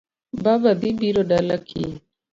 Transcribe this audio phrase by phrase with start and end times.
[0.43, 1.95] Baba dhi biro dala kiny